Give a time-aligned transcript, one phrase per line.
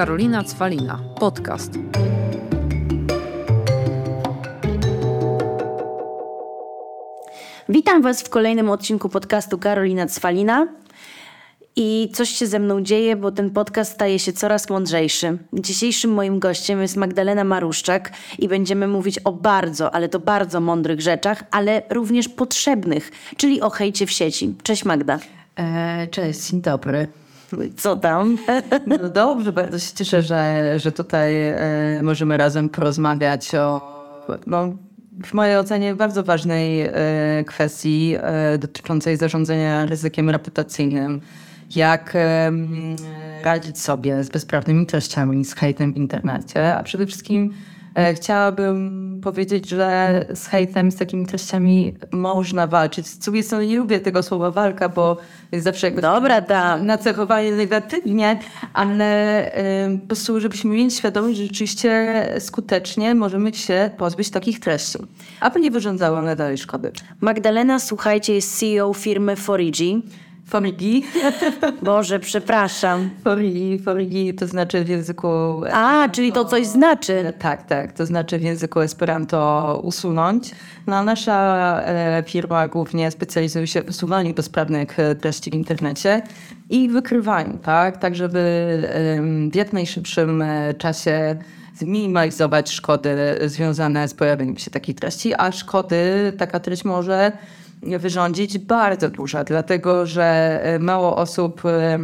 [0.00, 0.98] Karolina Cwalina.
[1.18, 1.72] Podcast.
[7.68, 10.68] Witam Was w kolejnym odcinku podcastu Karolina Cwalina.
[11.76, 15.38] I coś się ze mną dzieje, bo ten podcast staje się coraz mądrzejszy.
[15.52, 21.00] Dzisiejszym moim gościem jest Magdalena Maruszczak i będziemy mówić o bardzo, ale to bardzo mądrych
[21.00, 24.54] rzeczach, ale również potrzebnych, czyli o hejcie w sieci.
[24.62, 25.18] Cześć Magda.
[25.56, 27.19] E, cześć, dzień dobry.
[27.76, 28.38] Co tam?
[28.86, 31.56] No dobrze, bardzo się cieszę, że, że tutaj e,
[32.02, 33.80] możemy razem porozmawiać o,
[34.46, 34.72] no,
[35.24, 36.92] w mojej ocenie, bardzo ważnej e,
[37.46, 41.20] kwestii e, dotyczącej zarządzania ryzykiem reputacyjnym.
[41.76, 42.16] Jak
[43.42, 47.54] radzić sobie z bezprawnymi treściami, z hejtem w internecie, a przede wszystkim
[48.14, 53.06] chciałabym powiedzieć, że z hejtem, z takimi treściami można walczyć.
[53.06, 55.16] Z drugiej strony nie lubię tego słowa walka, bo
[55.52, 56.76] jest zawsze jakby Dobra, da.
[56.76, 58.38] nacechowanie negatywnie,
[58.72, 59.46] ale
[59.88, 64.98] y, po prostu, żebyśmy mieli świadomość, że rzeczywiście skutecznie możemy się pozbyć takich treści,
[65.40, 66.92] aby nie wyrządzało one dalej szkody.
[67.20, 70.02] Magdalena, słuchajcie, jest CEO firmy Forigi.
[70.50, 71.04] Forigi.
[71.82, 73.10] Boże, przepraszam.
[73.24, 75.28] Forigi, forigi to znaczy w języku...
[75.72, 77.32] A, czyli to coś znaczy.
[77.38, 77.92] Tak, tak.
[77.92, 80.50] To znaczy w języku Esperanto usunąć.
[80.86, 86.22] No, nasza e, firma głównie specjalizuje się w usuwaniu bezprawnych e, treści w internecie
[86.70, 87.96] i wykrywaniu, tak?
[87.96, 88.38] Tak, żeby
[89.50, 91.36] w jak najszybszym e, czasie
[91.74, 97.32] zminimalizować szkody związane z pojawieniem się takich treści, a szkody taka treść może
[97.82, 101.98] wyrządzić bardzo duże, dlatego że e, mało osób e,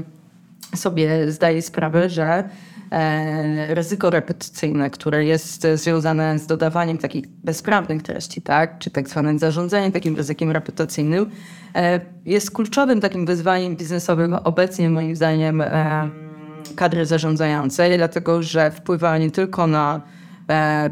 [0.77, 2.49] sobie zdaje sprawę, że
[2.91, 9.39] e, ryzyko reputacyjne, które jest związane z dodawaniem takich bezprawnych treści, tak, czy tak zwanym
[9.39, 11.31] zarządzaniem takim ryzykiem reputacyjnym,
[12.25, 15.63] jest kluczowym takim wyzwaniem biznesowym obecnie moim zdaniem
[16.77, 20.01] kadry zarządzającej, dlatego że wpływa nie tylko na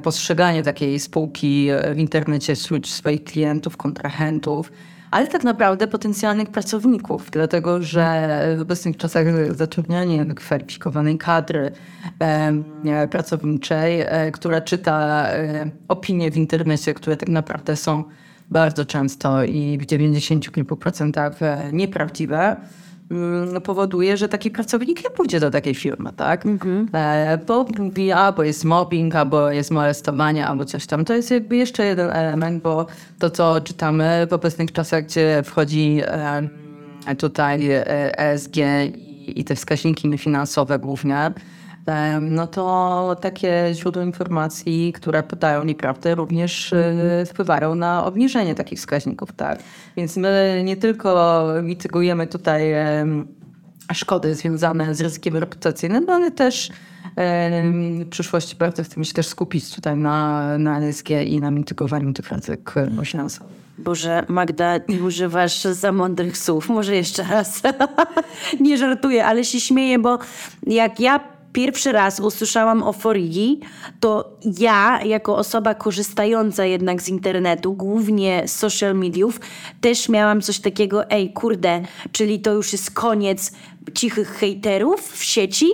[0.02, 4.72] postrzeganie takiej spółki w internecie wśród swoich klientów, kontrahentów,
[5.14, 8.28] ale tak naprawdę potencjalnych pracowników, dlatego że
[8.58, 9.26] w obecnych czasach
[9.56, 11.72] zatrudnianie wykwalifikowanej kadry
[12.18, 15.26] e, pracowniczej, e, która czyta
[15.88, 18.04] opinie w internecie, które tak naprawdę są
[18.50, 21.38] bardzo często i w 90 kilku procentach
[21.72, 22.56] nieprawdziwe,
[23.64, 26.46] powoduje, że taki pracownik nie pójdzie do takiej firmy, tak?
[26.46, 26.88] Mhm.
[26.94, 27.66] E, bo
[28.14, 31.04] albo jest mobbing, albo jest molestowanie, albo coś tam.
[31.04, 32.86] To jest jakby jeszcze jeden element, bo
[33.18, 36.02] to, co czytamy w obecnych czasach, gdzie wchodzi
[37.18, 37.68] tutaj
[38.16, 38.56] ESG
[39.26, 41.32] i te wskaźniki finansowe głównie,
[42.20, 49.32] no to takie źródła informacji, które podają nieprawdę, również e, wpływają na obniżenie takich wskaźników.
[49.32, 49.58] Tak?
[49.96, 52.74] Więc my nie tylko mitygujemy tutaj
[53.92, 56.70] szkody związane z ryzykiem reputacyjnym, no ale też
[58.02, 62.32] w przyszłości bardzo chcemy się też skupić tutaj na, na ESG i na mitygowaniu tych
[62.32, 62.74] ryzyk
[63.04, 63.64] finansowych.
[63.78, 66.68] Boże, Magda, nie używasz za mądrych słów.
[66.68, 67.62] Może jeszcze raz.
[68.60, 70.18] nie żartuję, ale się śmieję, bo
[70.66, 73.60] jak ja pierwszy raz usłyszałam o Forigi,
[74.00, 79.40] to ja, jako osoba korzystająca jednak z internetu, głównie z social mediów,
[79.80, 81.82] też miałam coś takiego, ej, kurde,
[82.12, 83.52] czyli to już jest koniec
[83.94, 85.66] cichych hejterów w sieci?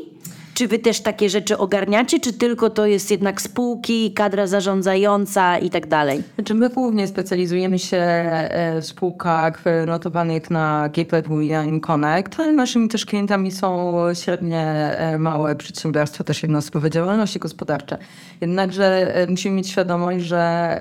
[0.61, 5.71] Czy wy też takie rzeczy ogarniacie, czy tylko to jest jednak spółki, kadra zarządzająca i
[5.71, 6.23] tak dalej?
[6.35, 12.89] Znaczy my głównie specjalizujemy się e, w spółkach notowanych na GPW i Connect, ale naszymi
[12.89, 17.99] też klientami są średnie, e, małe przedsiębiorstwa, też jednostkowe działalności gospodarcze.
[18.41, 20.81] Jednakże e, musimy mieć świadomość, że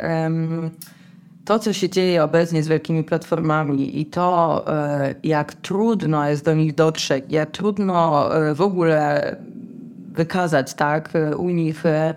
[1.46, 4.66] to, co się dzieje obecnie z wielkimi platformami i to,
[5.24, 9.36] jak trudno jest do nich dotrzeć, jak trudno w ogóle
[10.20, 12.14] wykazać, tak, u nich e,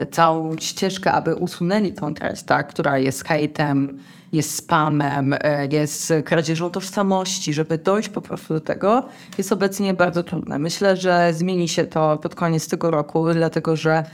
[0.00, 3.98] e, całą ścieżkę, aby usunęli tą treść, tak, która jest hejtem,
[4.32, 10.22] jest spamem, e, jest kradzieżą tożsamości, żeby dojść po prostu do tego, jest obecnie bardzo
[10.22, 10.58] trudne.
[10.58, 14.04] Myślę, że zmieni się to pod koniec tego roku, dlatego że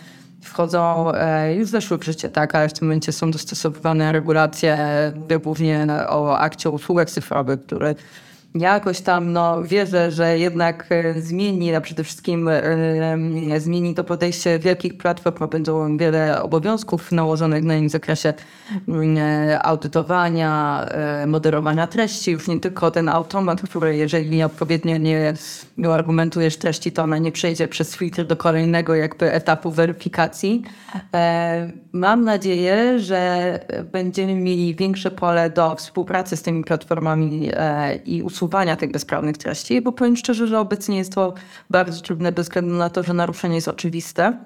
[0.43, 1.13] wchodzą,
[1.57, 4.79] już zeszły w życie, tak, ale w tym momencie są dostosowywane regulacje,
[5.43, 7.95] głównie o akcie usług cyfrowych, które
[8.55, 14.59] jakoś tam no, wierzę, że jednak e, zmieni, a przede wszystkim e, zmieni to podejście
[14.59, 18.35] wielkich platform, będą wiele obowiązków nałożonych na nich w zakresie
[18.89, 20.87] mm, e, audytowania,
[21.27, 25.35] moderowania treści, już nie tylko ten automat, który jeżeli odpowiednio nie
[25.95, 30.63] argumentujesz treści, to ona nie przejdzie przez filtr do kolejnego jakby etapu weryfikacji.
[31.93, 33.61] Mam nadzieję, że
[33.93, 37.51] będziemy mieli większe pole do współpracy z tymi platformami
[38.05, 41.35] i usługami usuwania tych bezprawnych treści, bo powiem szczerze, że obecnie jest to
[41.71, 44.39] bardzo trudne bez względu na to, że naruszenie jest oczywiste.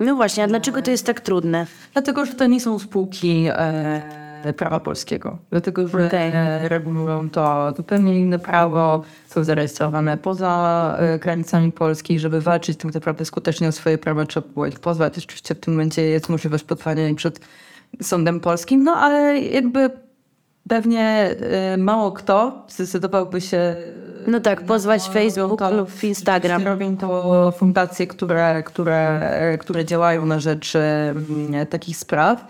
[0.00, 1.66] No właśnie, a dlaczego to jest tak trudne?
[1.92, 5.38] Dlatego, że to nie są spółki e, prawa polskiego.
[5.50, 6.30] Dlatego, że Okej.
[6.34, 12.18] e, regulują to zupełnie inne prawo, są zarejestrowane poza e, granicami Polski.
[12.18, 15.18] Żeby walczyć tak naprawdę skutecznie o swoje prawa, trzeba było ich pozwać.
[15.18, 17.40] Oczywiście w tym momencie jest możliwość pozwania ich przed
[18.02, 19.90] sądem polskim, no ale jakby
[20.68, 23.76] pewnie e, mało kto zdecydowałby się
[24.26, 26.62] No tak, pozwać Facebook lub Instagram.
[26.64, 32.44] Robią to fundacje, które, które, które działają na rzecz mm, takich spraw.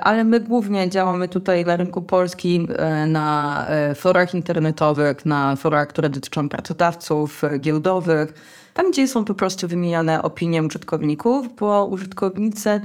[0.00, 2.68] Ale my głównie działamy tutaj na rynku polskim,
[3.06, 8.32] na forach internetowych, na forach, które dotyczą pracodawców giełdowych,
[8.74, 12.80] tam gdzie są po prostu wymieniane opinie użytkowników, bo użytkownicy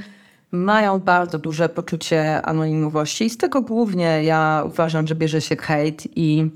[0.53, 6.17] mają bardzo duże poczucie anonimowości i z tego głównie ja uważam, że bierze się hejt
[6.17, 6.51] i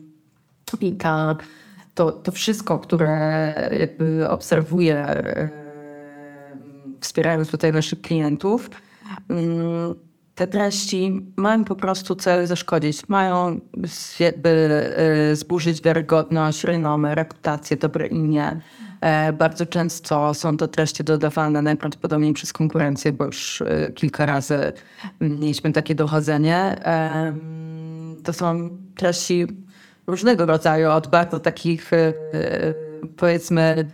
[0.81, 1.35] i ta,
[1.93, 5.49] to, to wszystko, które jakby obserwuję, e,
[6.99, 8.69] wspierając tutaj naszych klientów,
[9.29, 9.95] mm,
[10.35, 13.59] te treści mają po prostu cel zaszkodzić, mają
[14.19, 18.61] jakby e, zburzyć wiarygodność, renomę, reputację, dobre imię.
[19.01, 24.73] E, Bardzo często są to treści dodawane najprawdopodobniej przez konkurencję, bo już e, kilka razy
[25.21, 26.75] mieliśmy takie dochodzenie.
[28.23, 29.47] To są treści
[30.07, 32.13] różnego rodzaju, od bardzo takich e,
[33.17, 33.91] powiedzmy mm,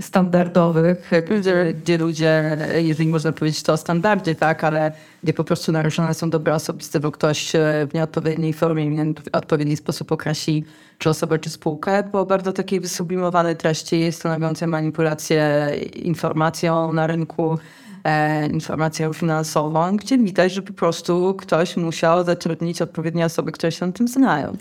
[0.00, 1.10] standardowych,
[1.40, 6.14] gdzie, gdzie ludzie, jeżeli można powiedzieć to o standardzie, tak, ale gdzie po prostu naruszone
[6.14, 10.64] są dobra osobiste, bo ktoś e, w nieodpowiedniej formie, w nieodpowiedni sposób określi
[10.98, 17.58] czy osobę, czy spółkę, po bardzo takiej wysublimowanej treści stanowiącej manipulację informacją na rynku,
[18.04, 23.86] e, informacją finansową, gdzie widać, że po prostu ktoś musiał zatrudnić odpowiednie osoby, które się
[23.86, 24.56] na tym znają.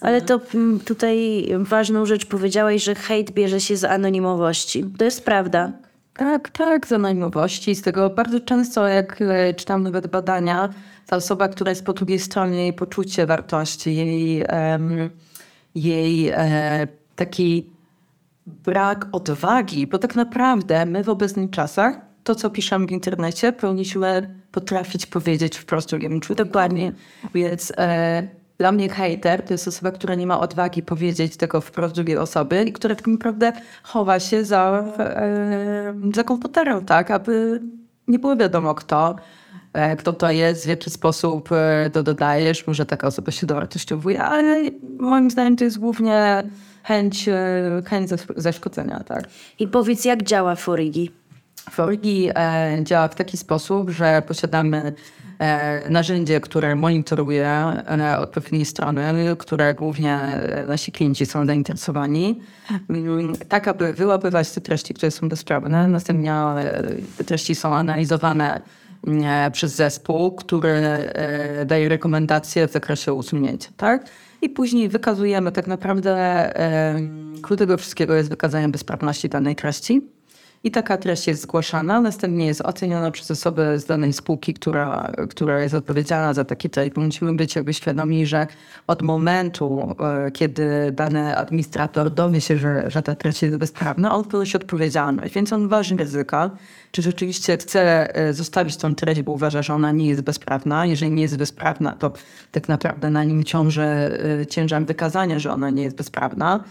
[0.00, 4.84] Ale to mm, tutaj ważną rzecz powiedziałeś, że hejt bierze się z anonimowości.
[4.98, 5.72] To jest prawda.
[6.14, 7.74] Tak, tak, z anonimowości.
[7.74, 10.68] Z tego bardzo często, jak e, czytam nawet badania,
[11.06, 15.10] ta osoba, która jest po drugiej stronie, jej poczucie wartości, jej, em,
[15.74, 17.70] jej e, taki
[18.46, 24.34] brak odwagi, bo tak naprawdę my w obecnych czasach to, co piszemy w internecie, powinniśmy
[24.52, 26.48] potrafić powiedzieć wprost drugiemu człowiekowi.
[26.48, 26.92] Dokładnie.
[27.34, 28.28] Więc e,
[28.58, 32.64] dla mnie hater to jest osoba, która nie ma odwagi powiedzieć tego wprost drugiej osoby
[32.64, 33.52] i która tak naprawdę
[33.82, 37.60] chowa się za, e, za komputerem, tak, aby
[38.08, 39.16] nie było wiadomo kto,
[39.72, 44.22] e, kto to jest, w jaki sposób e, to dodajesz, może taka osoba się dowartościowuje,
[44.22, 44.62] ale
[44.98, 46.42] moim zdaniem to jest głównie
[46.82, 49.24] chęć, e, chęć zas- zaszkodzenia, tak.
[49.58, 51.10] I powiedz, jak działa Forigi?
[51.70, 54.92] Forgi e, działa w taki sposób, że posiadamy
[55.38, 60.20] e, narzędzie, które monitoruje e, odpowiednie strony, które głównie
[60.68, 62.40] nasi klienci są zainteresowani,
[62.90, 65.88] mm, tak aby wyłapywać te treści, które są bezprawne.
[65.88, 66.34] Następnie
[67.16, 68.60] te treści są analizowane
[69.52, 70.82] przez zespół, który
[71.66, 74.04] daje rekomendacje w zakresie usunięcia, tak?
[74.42, 76.52] I później wykazujemy tak naprawdę,
[77.42, 80.17] klucz tego wszystkiego jest wykazanie bezprawności danej treści.
[80.64, 85.60] I taka treść jest zgłaszana, następnie jest oceniona przez osobę z danej spółki, która, która
[85.60, 86.96] jest odpowiedzialna za takie treść.
[86.96, 88.46] Musimy być jakby świadomi, że
[88.86, 89.96] od momentu,
[90.26, 95.34] e, kiedy dany administrator dowie się, że, że ta treść jest bezprawna, on ponosi odpowiedzialność,
[95.34, 96.50] więc on waży ryzyka,
[96.90, 100.86] czy rzeczywiście chce e, zostawić tą treść, bo uważa, że ona nie jest bezprawna.
[100.86, 102.12] Jeżeli nie jest bezprawna, to
[102.52, 106.64] tak naprawdę na nim ciąży e, ciężar wykazania, że ona nie jest bezprawna.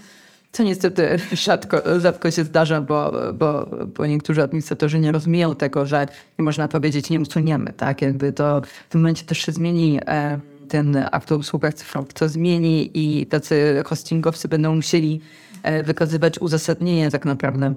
[0.51, 6.07] Co niestety rzadko, rzadko się zdarza, bo, bo, bo niektórzy administratorzy nie rozumieją tego, że
[6.39, 8.01] nie można powiedzieć nie usuniemy, tak?
[8.01, 12.29] Jakby to w tym momencie też się zmieni e, ten akt o usługach cyfrowych, to
[12.29, 15.21] zmieni i tacy hostingowcy będą musieli
[15.63, 17.73] e, wykazywać uzasadnienie tak naprawdę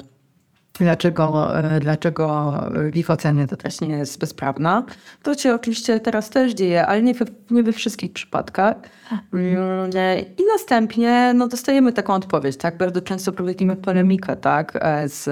[0.78, 2.54] dlaczego, e, dlaczego
[2.92, 4.84] w ich ocenie to też nie jest bezprawna.
[5.22, 8.76] To się oczywiście teraz też dzieje, ale nie we, nie we wszystkich przypadkach.
[9.32, 12.78] Mm, e, I następnie no, dostajemy taką odpowiedź, tak?
[12.78, 14.78] Bardzo często prowadzimy polemikę, tak?
[14.80, 15.24] e, Z,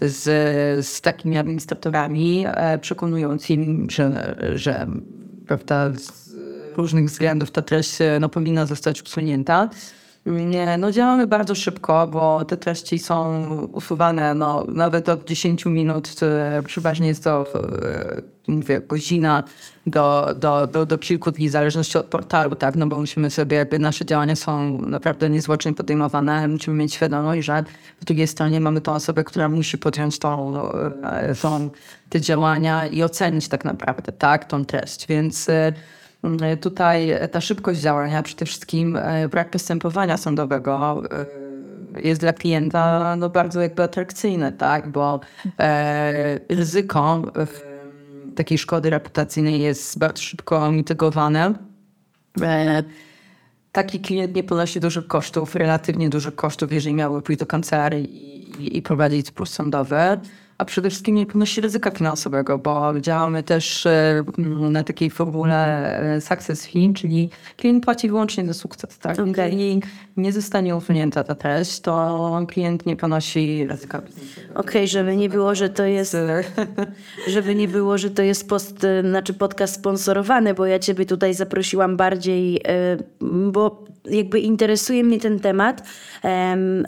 [0.00, 0.24] z,
[0.86, 2.44] z takimi administratorami,
[2.80, 4.86] przekonując im, że, że
[5.46, 6.28] prawda, z
[6.76, 9.68] różnych względów ta treść no, powinna zostać usunięta.
[10.78, 16.10] No działamy bardzo szybko, bo te treści są usuwane no, nawet od 10 minut.
[16.22, 19.44] e, Przeważnie jest to e, mówię, godzina
[19.86, 22.76] do, do, do, do kilku dni, w zależności od portalu, tak?
[22.76, 26.48] No bo musimy sobie, jakby nasze działania są naprawdę niezwłocznie podejmowane.
[26.48, 27.64] Musimy mieć świadomość, że
[28.00, 30.62] w drugiej stronie mamy tą osobę, która musi podjąć tą,
[31.02, 31.70] e, tą,
[32.08, 35.06] te działania i ocenić tak naprawdę, tak, tą treść.
[35.06, 35.72] Więc e,
[36.60, 41.48] tutaj ta szybkość działania, przede wszystkim e, brak postępowania sądowego e,
[42.04, 44.88] jest dla klienta no, bardzo jakby atrakcyjny, tak?
[44.88, 45.20] bo
[45.58, 47.46] e, ryzyko e,
[48.34, 51.54] takiej szkody reputacyjnej jest bardzo szybko mitygowane.
[52.42, 52.82] E,
[53.72, 58.04] taki klient nie ponosi dużych kosztów, relatywnie dużych kosztów, jeżeli miałby pójść do kancelarii
[58.62, 59.96] i, i prowadzić spór sądowy
[60.58, 64.24] a przede wszystkim nie ponosi ryzyka finansowego, bo działamy też e,
[64.70, 65.56] na takiej formule
[66.00, 68.98] e, success fee, czyli klient płaci wyłącznie za sukces.
[68.98, 69.18] Tak?
[69.18, 69.28] Okay.
[69.28, 69.82] Jeżeli
[70.16, 73.98] nie zostanie usunięta ta treść, to klient nie ponosi ryzyka.
[73.98, 76.16] Okej, okay, żeby nie było, że to jest
[77.34, 81.34] żeby nie było, że to jest post, e, znaczy podcast sponsorowany, bo ja ciebie tutaj
[81.34, 82.60] zaprosiłam bardziej,
[83.52, 85.82] bo jakby interesuje mnie ten temat,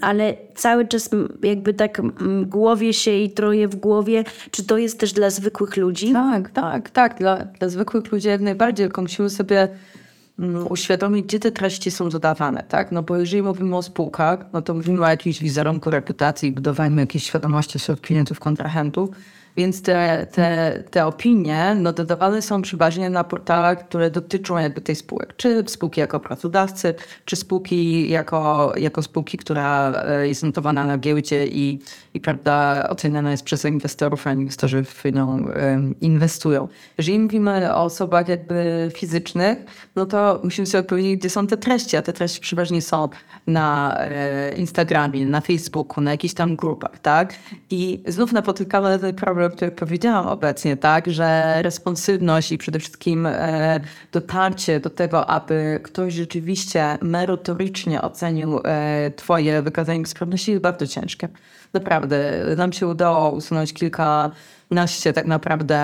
[0.00, 1.10] ale cały czas
[1.42, 2.02] jakby tak
[2.46, 6.12] głowie się i troje w głowie, czy to jest też dla zwykłych ludzi?
[6.12, 7.18] Tak, tak, tak.
[7.18, 9.68] Dla, dla zwykłych ludzi jak najbardziej, tylko musimy sobie
[10.38, 12.92] mm, uświadomić, gdzie te treści są dodawane, tak?
[12.92, 17.24] No bo jeżeli mówimy o spółkach, no to mówimy o jakimś wizerunku reputacji, budowaniu jakiejś
[17.24, 19.10] świadomości wśród klientów, kontrahentów,
[19.56, 24.96] więc te, te, te opinie no, dodawane są przeważnie na portalach, które dotyczą jakby tej
[24.96, 25.36] spółek.
[25.36, 31.46] Czy spółki jako pracodawcy, czy spółki jako, jako spółki, która e, jest notowana na giełdzie
[31.46, 31.80] i,
[32.14, 35.46] i prawda, oceniana jest przez inwestorów, a inwestorzy w nią
[36.00, 36.68] inwestują.
[36.98, 39.58] Jeżeli mówimy o osobach jakby fizycznych,
[39.96, 43.08] no to musimy sobie powiedzieć, gdzie są te treści, a te treści przeważnie są
[43.46, 47.34] na e, Instagramie, na Facebooku, na jakichś tam grupach, tak?
[47.70, 53.26] I znów napotykamy ten problem o których powiedziałam obecnie, tak, że responsywność i przede wszystkim
[53.26, 53.80] e,
[54.12, 61.28] dotarcie do tego, aby ktoś rzeczywiście merytorycznie ocenił e, twoje wykazanie sprawności jest bardzo ciężkie.
[61.72, 62.44] Naprawdę.
[62.56, 64.30] Nam się udało usunąć kilka
[64.70, 65.78] naście tak naprawdę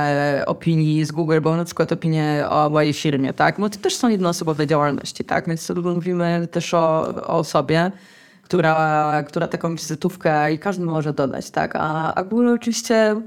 [0.46, 3.60] opinii z Google, bo na przykład opinie o mojej firmie, tak?
[3.60, 5.48] Bo to też są jednoosobowe działalności, tak?
[5.48, 7.90] Więc mówimy też o, o osobie,
[8.42, 11.76] która, która taką wizytówkę i każdy może dodać, tak?
[11.76, 13.22] A, a Google oczywiście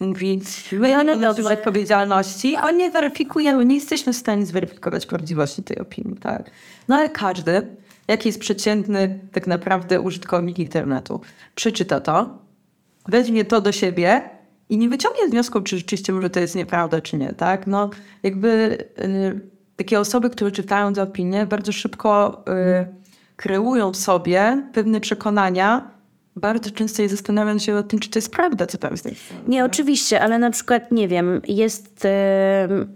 [0.00, 6.16] my nie od odpowiedzialności, a nie weryfikujemy, nie jesteśmy w stanie zweryfikować prawdziwości tej opinii,
[6.16, 6.50] tak?
[6.88, 7.76] No ale każdy,
[8.08, 11.20] jaki jest przeciętny tak naprawdę użytkownik internetu,
[11.54, 12.38] przeczyta to,
[13.08, 14.30] weźmie to do siebie
[14.68, 17.66] i nie wyciągnie wniosku, czy rzeczywiście może to jest nieprawda, czy nie, tak?
[17.66, 17.90] No
[18.22, 19.40] jakby y,
[19.76, 22.86] takie osoby, które czytają tę opinię, bardzo szybko y,
[23.36, 25.90] kreują sobie pewne przekonania,
[26.36, 29.08] bardzo często je zastanawiam się o tym, czy to jest prawda, co tam jest.
[29.48, 32.06] Nie, oczywiście, ale na przykład, nie wiem, jest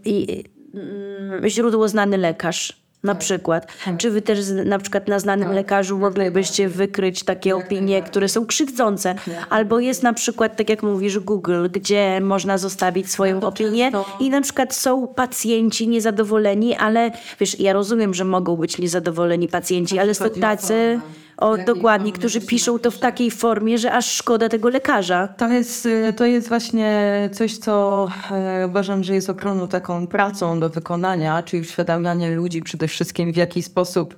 [0.05, 3.21] yy, źródło znany lekarz na tak.
[3.21, 3.67] przykład.
[3.85, 3.97] Tak.
[3.97, 5.55] Czy wy też na przykład na znanym tak.
[5.55, 9.15] lekarzu moglibyście wykryć takie opinie, które są krzywdzące?
[9.51, 13.91] Albo jest na przykład, tak jak mówisz, Google, gdzie można zostawić swoją opinię
[14.21, 19.99] i na przykład są pacjenci niezadowoleni, ale wiesz, ja rozumiem, że mogą być niezadowoleni pacjenci,
[19.99, 21.01] ale są tacy
[21.39, 25.29] o, dokładnie, którzy piszą to w takiej formie, że aż szkoda tego lekarza.
[25.29, 30.69] To jest, to jest właśnie coś, co e, uważam, że jest ogromną taką pracą do
[30.69, 34.17] wykonania, czyli uświadamianie ludzi przede wszystkim w jaki sposób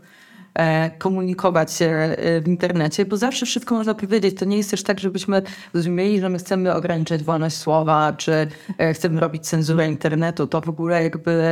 [0.54, 4.38] e, komunikować się e, w internecie, bo zawsze wszystko można powiedzieć.
[4.38, 5.42] To nie jest też tak, żebyśmy
[5.74, 8.48] rozumieli, że my chcemy ograniczać wolność słowa, czy
[8.94, 10.46] chcemy robić cenzurę internetu.
[10.46, 11.42] To w ogóle jakby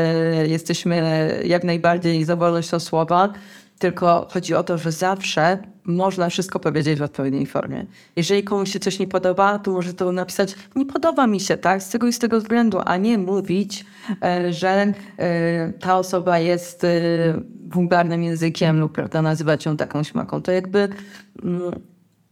[0.47, 1.03] jesteśmy
[1.45, 3.33] jak najbardziej za wolnością słowa,
[3.79, 7.87] tylko chodzi o to, że zawsze można wszystko powiedzieć w odpowiedniej formie.
[8.17, 11.83] Jeżeli komuś się coś nie podoba, to może to napisać, nie podoba mi się, tak,
[11.83, 13.85] z tego i z tego względu, a nie mówić,
[14.23, 16.89] e, że e, ta osoba jest e,
[17.69, 20.43] wulgarnym językiem lub prawda, nazywać ją taką śmaką.
[20.43, 20.89] To jakby
[21.43, 21.73] mm,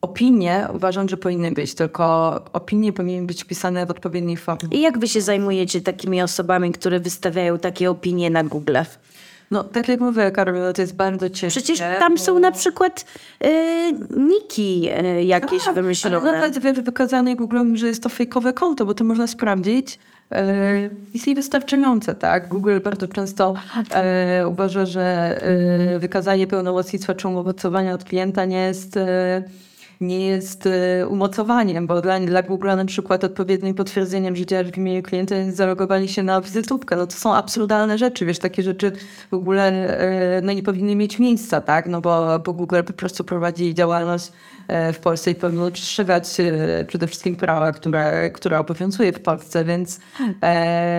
[0.00, 4.78] opinie uważam, że powinny być, tylko opinie powinny być pisane w odpowiedniej formie.
[4.78, 8.76] I jak wy się zajmujecie takimi osobami, które wystawiają takie opinie na Google?
[9.50, 11.60] No, tak jak mówię, Karol, to jest bardzo ciężkie.
[11.60, 13.04] Przecież tam są na przykład
[13.44, 13.48] y,
[14.16, 14.88] niki
[15.18, 16.16] y, jakieś tak, wymyślone.
[16.16, 19.98] Ale nawet wykazane Google, że jest to fejkowe konto, bo to można sprawdzić.
[20.32, 22.48] E, jest niewystarczające, tak?
[22.48, 23.54] Google bardzo często
[23.90, 29.42] e, uważa, że e, wykazanie pełnomocnictwa czy umocowania od klienta nie jest e,
[30.00, 34.76] nie jest e, umocowaniem, bo dla, dla Google na przykład odpowiednim potwierdzeniem, że działasz w
[34.76, 36.96] imieniu klienta zalogowali się na wizytówkę.
[36.96, 38.92] No to są absurdalne rzeczy, wiesz, takie rzeczy
[39.30, 39.62] w ogóle
[39.98, 41.86] e, no, nie powinny mieć miejsca, tak?
[41.86, 44.32] No bo, bo Google po prostu prowadzi działalność
[44.92, 46.28] w Polsce i powinno przestrzegać
[46.87, 50.00] przede wszystkim prawa, które, które obowiązuje w Polsce, więc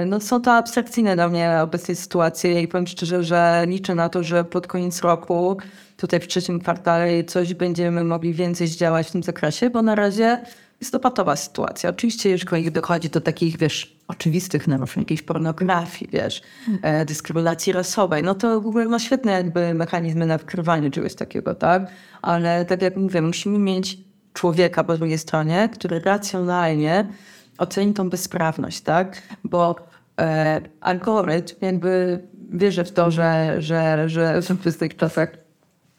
[0.05, 4.23] no, są to abstrakcyjne dla mnie obecnie sytuacje i powiem szczerze, że liczę na to,
[4.23, 5.57] że pod koniec roku
[5.97, 10.41] tutaj w trzecim kwartale coś będziemy mogli więcej zdziałać w tym zakresie, bo na razie
[10.81, 11.89] jest to patowa sytuacja.
[11.89, 16.41] Oczywiście, jeżeli dochodzi do takich, wiesz, oczywistych naruszeń, jakiejś pornografii, wiesz,
[16.81, 21.55] e, dyskryminacji rasowej, no to w ogóle ma świetne jakby mechanizmy na wykrywanie czegoś takiego,
[21.55, 21.87] tak?
[22.21, 23.97] Ale tak jak mówię, musimy mieć
[24.33, 27.07] człowieka po drugiej stronie, który racjonalnie
[27.57, 29.21] oceni tą bezprawność, tak?
[29.43, 29.75] Bo
[30.19, 32.19] e, algorytm jakby
[32.49, 35.46] wierzy w to, że, że, że w tych czasach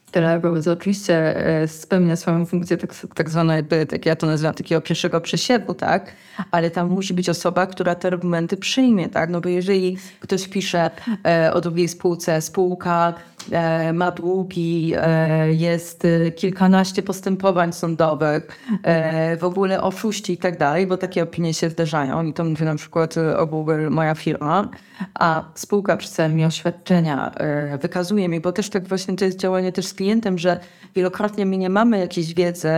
[0.09, 4.81] Telegram oczywiście e, spełnia swoją funkcję tak, tak zwaną, jakby, tak ja to nazywam, takiego
[4.81, 6.11] pierwszego przesiewu, tak?
[6.51, 9.29] Ale tam musi być osoba, która te argumenty przyjmie, tak?
[9.29, 10.91] No bo jeżeli ktoś pisze
[11.25, 13.13] e, o drugiej spółce, spółka
[13.93, 20.87] ma długi, e, jest e, kilkanaście postępowań sądowych, e, w ogóle oszuści i tak dalej,
[20.87, 24.69] bo takie opinie się zdarzają i to mówię na przykład o Google, moja firma,
[25.13, 27.31] a spółka przedstawia mi oświadczenia,
[27.81, 30.59] wykazuje mi, bo też tak właśnie to jest działanie też z klientem, że
[30.95, 32.69] wielokrotnie my nie mamy jakiejś wiedzy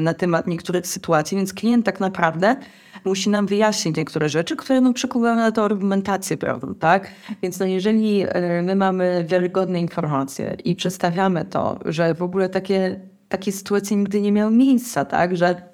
[0.00, 2.56] na temat niektórych sytuacji, więc klient tak naprawdę
[3.04, 7.08] musi nam wyjaśnić niektóre rzeczy, które no, przekuwają na to argumentację prawdą, tak?
[7.42, 13.00] Więc no, jeżeli e, my mamy wiarygodne informacje i przedstawiamy to, że w ogóle takie,
[13.28, 15.36] takie sytuacje nigdy nie miały miejsca, tak?
[15.36, 15.72] Że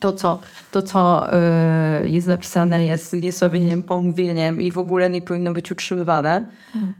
[0.00, 0.40] to, co,
[0.70, 1.28] to, co
[2.02, 6.46] y, jest napisane, jest niesławieniem, pomówieniem i w ogóle nie powinno być utrzymywane.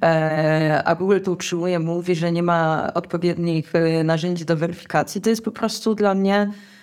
[0.02, 5.20] E, a Google to utrzymuje, mówi, że nie ma odpowiednich y, narzędzi do weryfikacji.
[5.20, 6.73] To jest po prostu dla mnie E,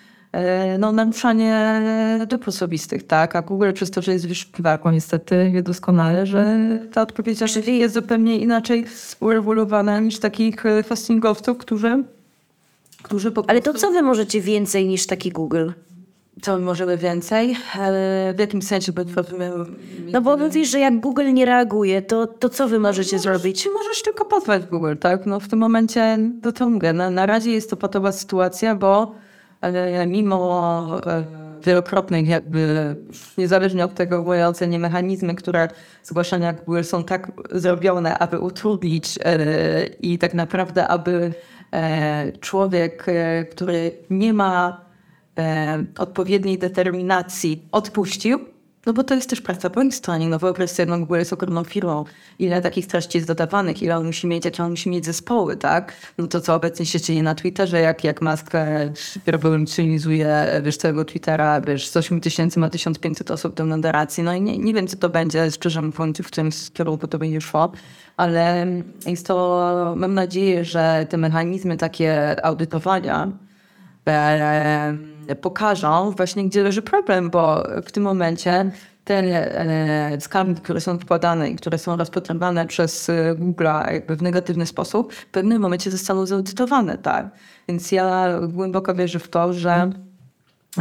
[0.80, 1.80] no, naruszanie
[2.28, 3.36] dóbr osobistych, tak?
[3.36, 6.58] A Google przez to, że jest wyszukiwarką niestety wie doskonale, że
[6.94, 8.86] ta odpowiedzialność jest zupełnie inaczej
[9.20, 12.04] uregulowana niż takich hostingowców, którzy,
[13.04, 15.70] którzy po Ale to co wy możecie więcej niż taki Google?
[16.42, 17.58] Co my możemy więcej?
[18.36, 18.92] W jakim sensie?
[18.92, 19.02] Bo
[20.12, 23.68] no bo mówisz, że jak Google nie reaguje, to, to co wy możecie możesz, zrobić?
[23.74, 25.26] Możesz tylko pozwać Google, tak?
[25.26, 29.16] No w tym momencie, to to mówię, na, na razie jest to patowa sytuacja, bo
[29.62, 31.24] ale mimo e,
[31.64, 32.96] wielokrotnych jakby,
[33.38, 35.68] niezależnie od tego w mojej ocenie, mechanizmy, które
[36.04, 41.34] zgłaszania Google są tak zrobione, aby utrudnić e, i tak naprawdę, aby
[41.74, 43.06] e, człowiek,
[43.52, 44.86] który nie ma
[45.98, 48.40] odpowiedniej determinacji, odpuścił,
[48.86, 50.30] no bo to jest też praca po ich stronie.
[50.30, 52.06] No wyobraź sobie, no Google jest ogromną firmą.
[52.40, 55.94] Ile takich treści jest dodawanych, ile on musi mieć, jakie on musi mieć zespoły, tak?
[56.18, 58.52] No to co obecnie się dzieje na Twitterze, jak, jak Musk
[59.26, 64.24] rewolucjonizuje, wiesz, całego Twittera, wiesz, z 8 tysięcy ma 1500 osób do moderacji.
[64.24, 67.42] No i nie, nie wiem, co to będzie, szczerze mówiąc, w którym kierunku to będzie
[67.42, 67.72] szło,
[68.18, 68.68] ale
[69.06, 73.32] jest to, mam nadzieję, że te mechanizmy takie audytowania,
[75.42, 78.72] pokażą właśnie, gdzie leży problem, bo w tym momencie
[79.04, 84.22] te e, skarby, które są wkładane i które są rozpatrywane przez e, Google jakby w
[84.22, 87.30] negatywny sposób, w pewnym momencie zostaną zaudytowane, tak?
[87.68, 89.92] Więc ja głęboko wierzę w to, że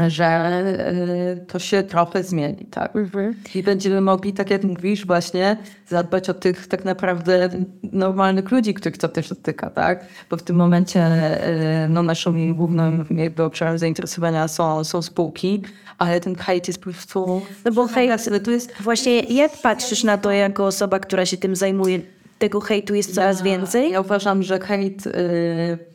[0.08, 2.96] że e, to się trochę zmieni, tak?
[2.96, 3.34] Mhm.
[3.54, 5.56] I będziemy mogli, tak jak mówisz, właśnie
[5.88, 7.48] zadbać o tych tak naprawdę
[7.92, 10.04] normalnych ludzi, których to też dotyka, tak?
[10.30, 15.62] Bo w tym momencie e, no, naszą główną jakby obszarem zainteresowania są, są spółki,
[15.98, 17.42] ale ten hejt jest po prostu...
[17.64, 18.72] No bo hejt, to jest...
[18.80, 22.00] Właśnie jak patrzysz na to jako osoba, która się tym zajmuje?
[22.38, 23.90] Tego hejtu jest coraz ja, więcej?
[23.90, 25.06] Ja uważam, że hejt...
[25.06, 25.89] Yy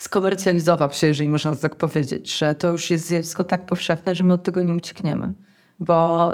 [0.00, 4.34] skomercjalizował się, jeżeli można tak powiedzieć, że to już jest zjawisko tak powszechne, że my
[4.34, 5.32] od tego nie uciekniemy.
[5.80, 6.30] Bo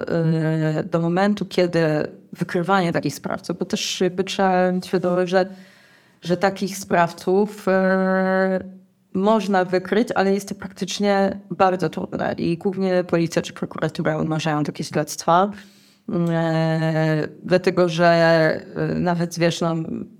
[0.77, 1.81] yy, do momentu, kiedy
[2.33, 5.47] wykrywanie takich sprawców, bo też jakby trzeba mieć świadomość, że,
[6.23, 8.71] że takich sprawców yy,
[9.15, 14.85] można wykryć, ale jest to praktycznie bardzo trudne i głównie policja czy prokuratura umarzają takie
[14.85, 15.51] śledztwa.
[16.13, 18.07] E, dlatego, że
[18.77, 19.75] e, nawet wiesz, no,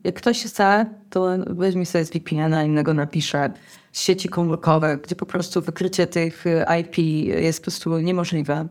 [0.05, 3.53] jak ktoś chce, to weźmie sobie z VPN-a innego napisze
[3.93, 6.45] z sieci komórkowe, gdzie po prostu wykrycie tych
[6.81, 8.69] IP jest po prostu niemożliwe.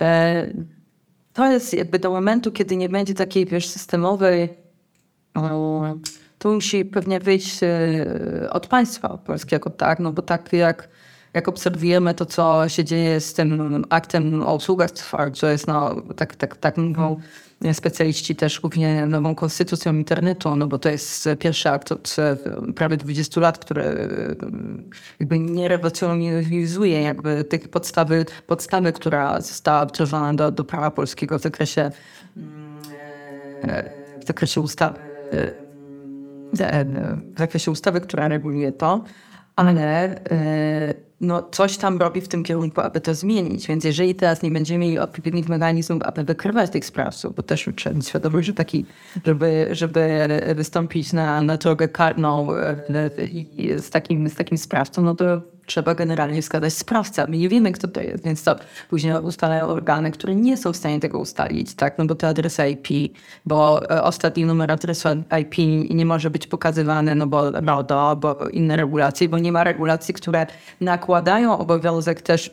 [0.00, 0.46] E,
[1.32, 4.48] to jest jakby do momentu, kiedy nie będzie takiej, wiesz, systemowej,
[6.38, 7.60] to musi pewnie wyjść
[8.50, 9.98] od państwa polskiego, tak?
[9.98, 10.88] No bo tak jak
[11.34, 14.90] jak obserwujemy to, co się dzieje z tym aktem o usługach
[15.34, 17.20] co jest no, tak, tak, tak mówią
[17.72, 22.36] specjaliści też głównie nową konstytucją internetu, no bo to jest pierwszy akt od e,
[22.72, 24.06] prawie 20 lat, który e,
[25.20, 31.42] jakby nie rewolucjonizuje jakby tych podstawy, podstawy która została wdrożona do, do prawa polskiego w
[31.42, 31.90] zakresie
[33.62, 33.90] e,
[34.20, 34.98] w zakresie ustawy
[37.34, 39.04] w zakresie ustawy, która reguluje to,
[39.56, 40.20] ale
[41.20, 43.66] no, coś tam robi w tym kierunku, aby to zmienić.
[43.66, 47.96] Więc jeżeli teraz nie będziemy mieli odpowiednich mechanizmów, aby wykrywać tych sprawców, bo też trzeba
[47.96, 48.86] mieć świadomość, że taki,
[49.26, 52.76] żeby, żeby wystąpić na, na drogę karną e,
[53.78, 57.26] z takim, z takim sprawcą, no to trzeba generalnie wskazać sprawcę.
[57.28, 58.56] My nie wiemy, kto to jest, więc to
[58.90, 61.98] później ustalają organy, które nie są w stanie tego ustalić, tak?
[61.98, 65.08] No bo te adresy IP, bo e, ostatni numer adresu
[65.40, 65.58] IP
[65.90, 70.46] nie może być pokazywany, no bo RODO, bo inne regulacje, bo nie ma regulacji, które
[70.80, 72.50] nakładają obowiązek też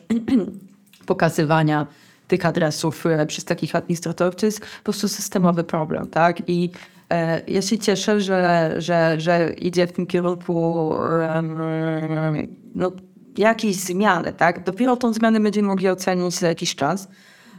[1.06, 1.86] pokazywania
[2.28, 6.42] tych adresów e, przez takich administratorów, to jest po prostu systemowy problem, tak?
[6.46, 6.70] I
[7.10, 10.94] e, ja się cieszę, że, że, że idzie w tym kierunku
[12.74, 12.92] no,
[13.38, 14.64] jakieś zmiany, tak?
[14.64, 17.08] Dopiero tą zmianę będziemy mogli ocenić za jakiś czas.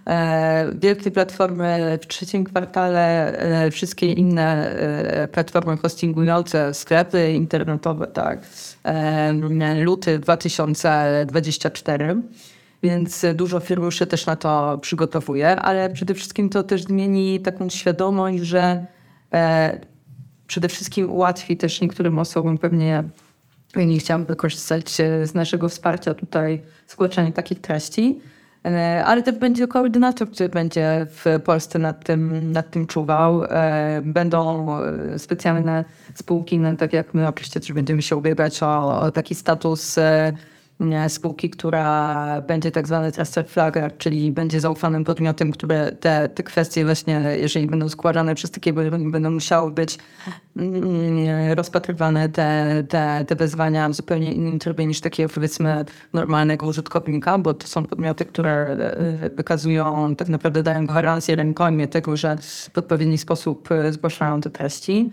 [0.08, 8.40] E, wielkie platformy w trzecim kwartale, e, wszystkie inne e, platformy hostingujące, sklepy internetowe, tak,
[9.84, 12.22] luty 2024.
[12.84, 17.40] Więc dużo firm już się też na to przygotowuje, ale przede wszystkim to też zmieni
[17.40, 18.86] taką świadomość, że
[19.34, 19.80] e,
[20.48, 23.04] przede wszystkim ułatwi też niektórym osobom pewnie
[23.76, 28.20] nie chciałam wykorzystać e, z naszego wsparcia tutaj zgłaszania takich treści,
[28.66, 33.44] e, ale też będzie koordynator, który będzie w Polsce nad tym, nad tym czuwał.
[33.44, 34.68] E, będą
[35.18, 39.96] specjalne spółki, no, tak jak my oczywiście też będziemy się ubiegać o, o taki status
[41.08, 43.12] spółki, która będzie tak zwany
[43.48, 48.82] flagger, czyli będzie zaufanym podmiotem, które te, te kwestie właśnie, jeżeli będą składane przez takiego,
[48.92, 49.98] będą musiały być
[50.58, 57.38] mm, rozpatrywane te, te, te wezwania w zupełnie innym trybie niż takiego powiedzmy normalnego użytkownika,
[57.38, 62.38] bo to są podmioty, które e, wykazują, tak naprawdę dają gwarancję rękojmie tego, że
[62.74, 65.12] w odpowiedni sposób e, zgłaszają te treści.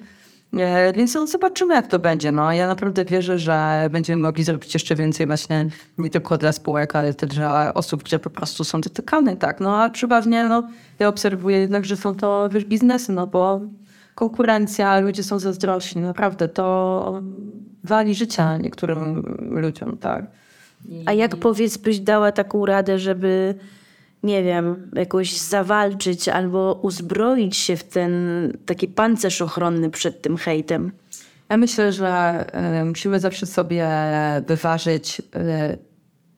[0.57, 2.33] E, Więc no, zobaczymy, jak to będzie.
[2.33, 6.97] No, ja naprawdę wierzę, że będziemy mogli zrobić jeszcze więcej właśnie nie tylko dla spółek,
[6.97, 9.61] ale też dla osób, które po prostu są dotykane, tak.
[9.61, 13.61] No a przeważnie no, ja obserwuję jednak, że są to wiesz, biznesy, no bo
[14.15, 17.23] konkurencja, ludzie są zazdrośni, naprawdę to
[17.85, 20.27] wali życia niektórym ludziom, tak.
[21.07, 23.55] A jak powiedz, byś dała taką radę, żeby,
[24.23, 28.13] nie wiem, jakoś zawalczyć albo uzbroić się w ten
[28.67, 30.93] taki pancerz ochronny przed tym hejtem?
[31.49, 32.45] Ja myślę, że
[32.85, 33.89] musimy zawsze sobie
[34.47, 35.77] wyważyć, e,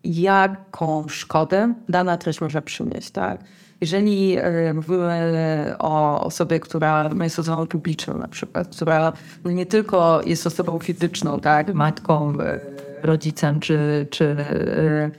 [0.04, 3.40] jaką szkodę dana treść może przynieść, tak?
[3.80, 4.36] Jeżeli
[4.74, 9.12] mówimy o osobie, która jest osobą publiczną na przykład, która
[9.44, 12.60] nie tylko jest osobą fizyczną, tak, matką, e,
[13.02, 15.10] rodzicem, czy, czy, e,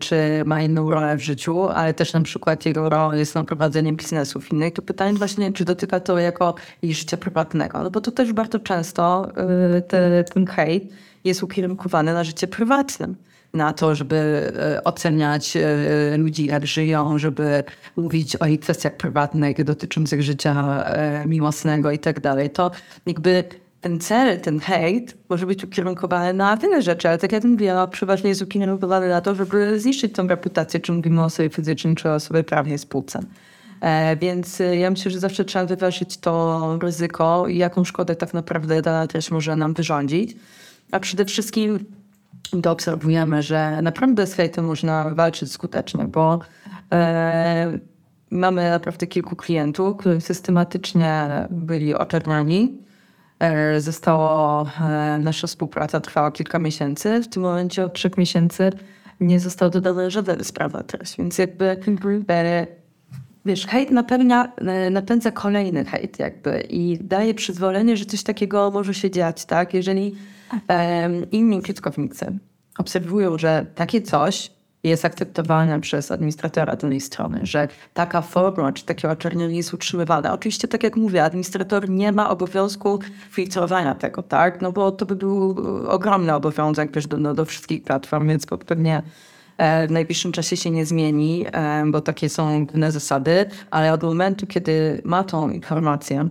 [0.00, 3.92] czy ma inną rolę w życiu, ale też na przykład jego rolą jest na prowadzenie
[3.92, 7.82] biznesów innych, to pytanie właśnie, czy dotyka to jako jej życia prywatnego.
[7.82, 9.32] No bo to też bardzo często
[9.76, 10.92] e, te, ten hejt
[11.24, 13.08] jest ukierunkowany na życie prywatne.
[13.54, 17.64] Na to, żeby e, oceniać e, ludzi, jak żyją, żeby
[17.96, 22.50] mówić o ich kwestiach prywatnych dotyczących życia e, miłosnego i tak dalej.
[22.50, 22.70] To
[23.06, 23.44] jakby
[23.80, 28.28] ten cel, ten hejt może być ukierunkowany na wiele rzeczy, ale tak jak mówiłam, przeważnie
[28.28, 32.14] jest ukierunkowany na to, żeby zniszczyć tą reputację, czy mówimy o osobie fizycznej, czy o
[32.14, 33.20] osobie prawnej spółce.
[33.80, 38.34] E, więc e, ja myślę, że zawsze trzeba wyważyć to ryzyko i jaką szkodę tak
[38.34, 40.36] naprawdę dana treść może nam wyrządzić.
[40.92, 41.84] A przede wszystkim
[42.62, 46.40] to obserwujemy, że naprawdę z hejtem można walczyć skutecznie, bo
[46.92, 47.78] e,
[48.30, 52.89] mamy naprawdę kilku klientów, którzy systematycznie byli oczerniani.
[53.40, 57.22] E, Zostało, e, nasza współpraca trwała kilka miesięcy.
[57.22, 58.70] W tym momencie od trzech miesięcy
[59.20, 61.76] nie został dodany żaden spraw na treść, więc jakby
[62.28, 62.66] e,
[63.44, 64.52] wiesz, hejt napędza,
[64.90, 69.74] napędza kolejny hejt jakby i daje przyzwolenie, że coś takiego może się dziać, tak?
[69.74, 70.14] Jeżeli
[70.68, 72.38] em, inni użytkownicy
[72.78, 74.50] obserwują, że takie coś
[74.84, 80.32] jest akceptowane przez administratora danej strony, że taka forma czy takie oczernienie jest utrzymywane.
[80.32, 82.98] Oczywiście, tak jak mówię, administrator nie ma obowiązku
[83.30, 84.62] filtrowania tego, tak?
[84.62, 85.56] No bo to by był
[85.88, 89.02] ogromny obowiązek wiesz, do, no, do wszystkich platform, więc pewnie
[89.58, 94.02] e, w najbliższym czasie się nie zmieni, e, bo takie są pewne zasady, ale od
[94.02, 96.28] momentu, kiedy ma tą informację,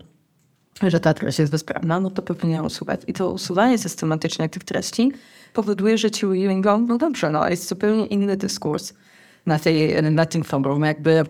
[0.88, 3.02] że ta treść jest bezprawna, no to powinien ją usuwać.
[3.08, 5.12] I to usuwanie systematycznie tych treści
[5.54, 8.94] powoduje, że ci mówią, no dobrze, no jest zupełnie inny dyskurs
[9.46, 11.24] na, tej, na tym forum, jakby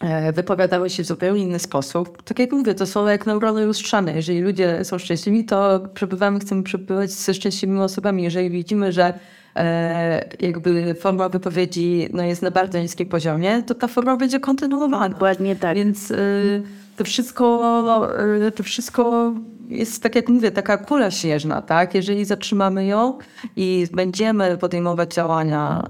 [0.00, 2.22] e, wypowiadały się w zupełnie inny sposób.
[2.22, 4.12] Tak jak mówię, to są jak neurony lustrzane.
[4.12, 8.22] Jeżeli ludzie są szczęśliwi, to przebywamy, chcemy przebywać ze szczęśliwymi osobami.
[8.22, 9.18] Jeżeli widzimy, że
[9.56, 15.08] e, jakby forma wypowiedzi no, jest na bardzo niskim poziomie, to ta forma będzie kontynuowana.
[15.08, 15.76] Dokładnie tak.
[15.76, 16.62] Więc y,
[16.98, 18.08] to wszystko,
[18.46, 19.32] y, to wszystko
[19.68, 21.94] jest, tak jak mówię, taka kula śnieżna, tak?
[21.94, 23.18] Jeżeli zatrzymamy ją
[23.56, 25.82] i będziemy podejmować działania,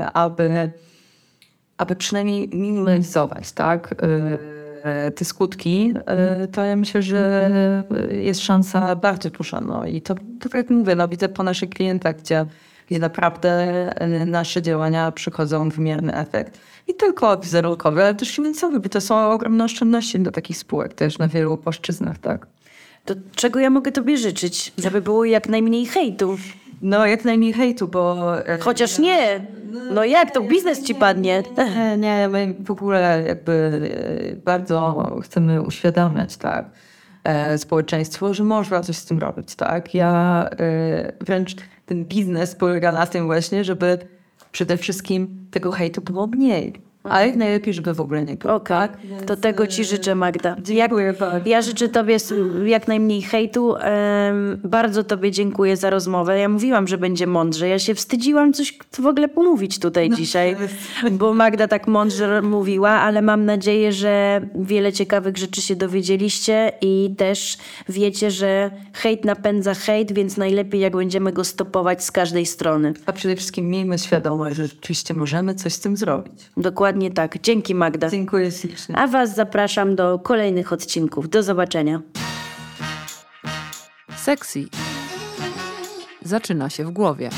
[0.00, 0.70] y, aby,
[1.76, 3.92] aby przynajmniej minimalizować, tak?
[3.92, 5.94] y, te skutki,
[6.52, 7.50] to ja myślę, że
[8.10, 9.60] jest szansa bardzo duża.
[9.60, 9.86] No.
[9.86, 12.46] I to, to tak jak mówię, no, widzę po naszych klientach, gdzie
[12.90, 13.50] i naprawdę
[14.00, 16.60] e, nasze działania przychodzą wymierny efekt.
[16.88, 21.18] I tylko wizerunkowy, ale też finansowy, bo to są ogromne oszczędności dla takich spółek też
[21.18, 22.46] na wielu płaszczyznach, tak.
[23.04, 24.72] To czego ja mogę tobie życzyć?
[24.78, 26.36] Żeby było jak najmniej hejtu.
[26.82, 28.34] No, jak najmniej hejtu, bo...
[28.48, 29.40] e, Chociaż nie.
[29.94, 31.42] No jak, to biznes ci padnie.
[31.98, 33.80] Nie, my w ogóle jakby
[34.32, 36.64] e, bardzo chcemy uświadamiać, tak,
[37.24, 39.94] e, społeczeństwo, że można coś z tym robić, tak.
[39.94, 40.48] Ja
[41.20, 41.56] wręcz
[41.90, 43.98] ten biznes polega na tym właśnie, żeby
[44.52, 46.89] przede wszystkim tego hejtu było mniej.
[47.04, 48.54] A jak najlepiej, żeby w ogóle nie było.
[48.54, 48.88] Okej,
[49.26, 50.56] to tego ci życzę, Magda.
[50.62, 51.48] Dziękuję bardzo.
[51.48, 52.16] Ja życzę Tobie
[52.66, 53.74] jak najmniej hejtu.
[54.64, 56.38] Bardzo Tobie dziękuję za rozmowę.
[56.38, 57.68] Ja mówiłam, że będzie mądrze.
[57.68, 60.56] Ja się wstydziłam coś w ogóle pomówić tutaj dzisiaj,
[61.10, 67.14] bo Magda tak mądrze mówiła, ale mam nadzieję, że wiele ciekawych rzeczy się dowiedzieliście i
[67.18, 67.58] też
[67.88, 72.92] wiecie, że hejt napędza hejt, więc najlepiej jak będziemy go stopować z każdej strony.
[73.06, 76.50] A przede wszystkim miejmy świadomość, że rzeczywiście możemy coś z tym zrobić.
[76.90, 77.40] Dokładnie tak.
[77.42, 78.10] Dzięki Magda.
[78.10, 78.96] Dziękuję ślicznie.
[78.96, 81.28] A Was zapraszam do kolejnych odcinków.
[81.28, 82.00] Do zobaczenia.
[84.16, 84.64] Sexy.
[86.22, 87.30] Zaczyna się w głowie.